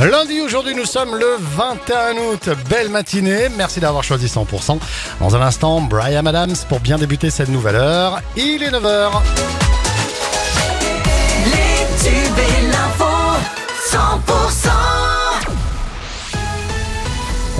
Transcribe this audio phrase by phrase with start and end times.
[0.00, 2.48] Lundi, aujourd'hui, nous sommes le 21 août.
[2.68, 3.48] Belle matinée.
[3.56, 4.78] Merci d'avoir choisi 100%.
[5.20, 8.20] Dans un instant, Brian Adams pour bien débuter cette nouvelle heure.
[8.36, 9.10] Il est 9h.
[11.46, 12.57] Les tubes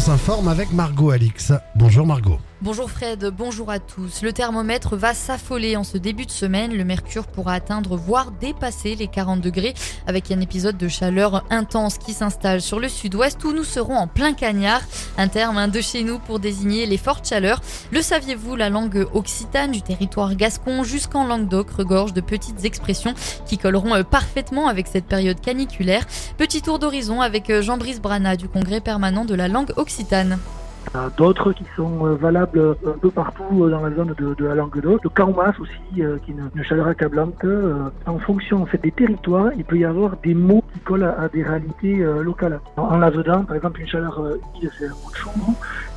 [0.00, 1.52] s'informe avec Margot Alix.
[1.74, 2.38] Bonjour Margot.
[2.62, 4.20] Bonjour Fred, bonjour à tous.
[4.20, 6.74] Le thermomètre va s'affoler en ce début de semaine.
[6.74, 9.72] Le mercure pourra atteindre, voire dépasser les 40 degrés
[10.06, 14.06] avec un épisode de chaleur intense qui s'installe sur le sud-ouest où nous serons en
[14.06, 14.82] plein cagnard.
[15.16, 17.62] Un terme hein, de chez nous pour désigner les fortes chaleurs.
[17.92, 23.14] Le saviez-vous, la langue occitane du territoire gascon jusqu'en Languedoc regorge de petites expressions
[23.46, 26.06] qui colleront euh, parfaitement avec cette période caniculaire.
[26.36, 29.89] Petit tour d'horizon avec euh, Jean-Brice Brana du congrès permanent de la langue occitane.
[31.16, 34.44] D'autres qui sont euh, valables euh, un peu partout euh, dans la zone de, de
[34.44, 35.04] la Languedoc.
[35.04, 37.44] Le Kaumas aussi, qui est une, une chaleur accablante.
[37.44, 41.28] Euh, En fonction fait, des territoires, il peut y avoir des mots qui collent à,
[41.28, 42.58] des réalités locales.
[42.76, 45.30] En, en Lavedan, par exemple, une chaleur humide, c'est un mot de chou,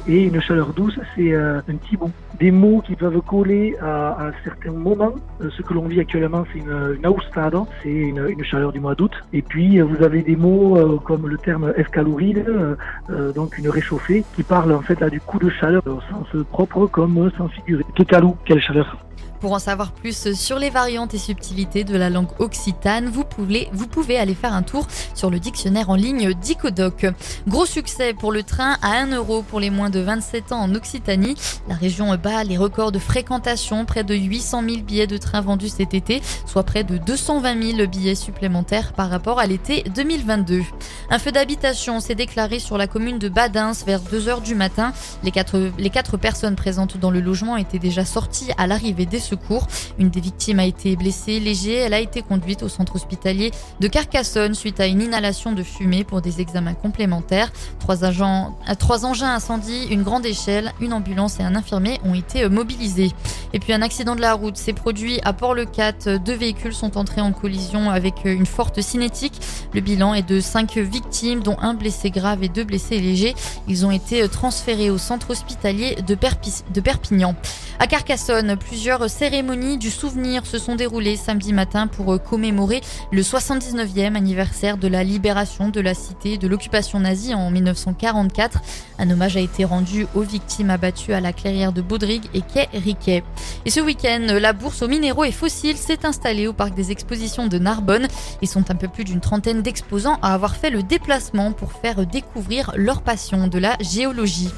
[0.07, 2.11] et une chaleur douce, c'est euh, un tibou.
[2.39, 5.13] Des mots qui peuvent coller à, à certains moments.
[5.41, 8.79] Euh, ce que l'on vit actuellement, c'est une, une austado, c'est une, une chaleur du
[8.79, 9.13] mois d'août.
[9.31, 12.75] Et puis, euh, vous avez des mots euh, comme le terme escaloride, euh,
[13.09, 16.27] euh, donc une réchauffée, qui parle en fait là du coup de chaleur au sens
[16.51, 17.83] propre comme au sens figuré.
[17.95, 18.97] Kekalou, quelle chaleur
[19.43, 24.17] Pour en savoir plus sur les variantes et subtilités de la langue occitane, vous pouvez,
[24.17, 27.07] aller faire un tour sur le dictionnaire en ligne Dicodoc.
[27.45, 30.73] Gros succès pour le train à 1 euro pour les moins de 27 ans en
[30.75, 31.35] Occitanie.
[31.67, 35.67] La région bat les records de fréquentation, près de 800 000 billets de train vendus
[35.67, 40.61] cet été, soit près de 220 000 billets supplémentaires par rapport à l'été 2022.
[41.09, 44.93] Un feu d'habitation s'est déclaré sur la commune de Badins vers 2 heures du matin.
[45.23, 49.67] Les quatre, personnes présentes dans le logement étaient déjà sorties à l'arrivée des secours.
[49.99, 51.75] Une des victimes a été blessée léger.
[51.75, 56.03] Elle a été conduite au centre hospitalier de Carcassonne suite à une inhalation de fumée
[56.03, 57.51] pour des examens complémentaires.
[57.79, 63.11] Trois, euh, engins incendie, une grande échelle, une ambulance et un infirmier ont été mobilisés.
[63.53, 66.17] Et puis un accident de la route s'est produit à Port-le-Cat.
[66.17, 69.39] Deux véhicules sont entrés en collision avec une forte cinétique.
[69.73, 73.35] Le bilan est de cinq victimes, dont un blessé grave et deux blessés légers.
[73.67, 77.35] Ils ont été transférés au centre hospitalier de Perpignan.
[77.79, 84.15] À Carcassonne, plusieurs cérémonies du souvenir se sont déroulées samedi matin pour commémorer le 79e
[84.15, 88.59] anniversaire de la libération de la cité de l'occupation nazie en 1944.
[88.99, 92.69] Un hommage a été rendu aux victimes abattues à la clairière de Baudrigue et quai
[92.73, 93.23] Riquet.
[93.65, 97.47] Et ce week-end, la bourse aux minéraux et fossiles s'est installée au parc des expositions
[97.47, 98.07] de Narbonne.
[98.41, 102.05] Ils sont un peu plus d'une trentaine d'exposants à avoir fait le déplacement pour faire
[102.05, 104.51] découvrir leur passion de la géologie.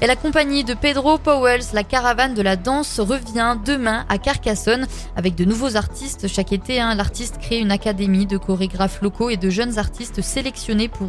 [0.00, 4.86] Et la compagnie de Pedro Powells, la caravane de la danse, revient demain à Carcassonne
[5.16, 6.28] avec de nouveaux artistes.
[6.28, 10.88] Chaque été, hein, l'artiste crée une académie de chorégraphes locaux et de jeunes artistes sélectionnés
[10.88, 11.08] pour,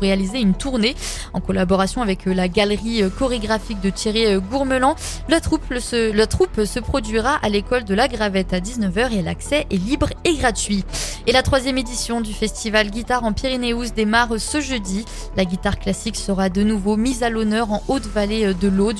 [0.00, 0.94] réaliser une tournée
[1.32, 4.96] en collaboration avec euh, la galerie euh, chorégraphique de Thierry euh, Gourmelan.
[5.28, 10.08] La troupe, se, produira à l'école de la Gravette à 19h et l'accès est libre
[10.24, 10.84] et gratuit.
[11.26, 15.04] Et la troisième édition du festival Guitare en Pyrénéus démarre ce jeudi.
[15.36, 18.98] La guitare classique sera de nouveau mise à l'honneur en Haute-Vallée de l'Aude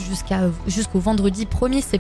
[0.67, 1.92] jusqu'au vendredi 1er septembre.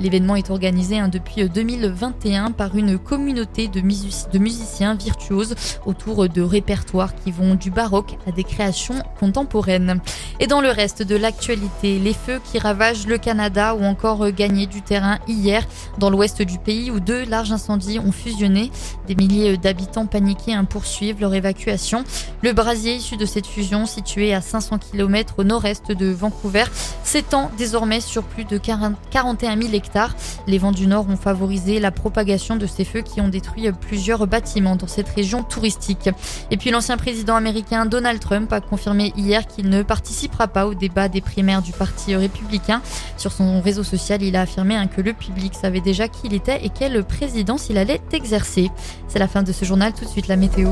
[0.00, 5.54] L'événement est organisé hein, depuis 2021 par une communauté de, musici- de musiciens virtuoses
[5.86, 10.00] autour de répertoires qui vont du baroque à des créations contemporaines.
[10.40, 14.66] Et dans le reste de l'actualité, les feux qui ravagent le Canada ont encore gagné
[14.66, 15.64] du terrain hier
[15.98, 18.70] dans l'ouest du pays où deux larges incendies ont fusionné.
[19.06, 22.04] Des milliers d'habitants paniqués hein, poursuivent leur évacuation.
[22.42, 26.64] Le brasier issu de cette fusion, situé à 500 km au nord-est de Vancouver,
[27.02, 30.16] s'étend désormais sur plus de 40 41 000 hectares.
[30.48, 34.26] Les vents du nord ont favorisé la propagation de ces feux qui ont détruit plusieurs
[34.26, 36.10] bâtiments dans cette région touristique.
[36.50, 40.74] Et puis l'ancien président américain Donald Trump a confirmé hier qu'il ne participera pas au
[40.74, 42.82] débat des primaires du Parti républicain.
[43.16, 46.34] Sur son réseau social, il a affirmé hein, que le public savait déjà qui il
[46.34, 48.68] était et quelle présidence il allait exercer.
[49.06, 50.70] C'est la fin de ce journal, tout de suite la météo.